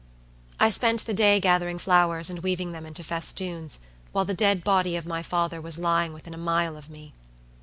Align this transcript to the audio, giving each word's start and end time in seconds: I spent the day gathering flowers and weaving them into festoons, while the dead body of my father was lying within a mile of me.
I 0.59 0.71
spent 0.71 1.05
the 1.05 1.13
day 1.13 1.39
gathering 1.39 1.77
flowers 1.77 2.31
and 2.31 2.39
weaving 2.41 2.71
them 2.71 2.87
into 2.87 3.03
festoons, 3.03 3.77
while 4.11 4.25
the 4.25 4.33
dead 4.33 4.63
body 4.63 4.95
of 4.95 5.05
my 5.05 5.21
father 5.21 5.61
was 5.61 5.77
lying 5.77 6.11
within 6.11 6.33
a 6.33 6.37
mile 6.39 6.75
of 6.75 6.89
me. 6.89 7.13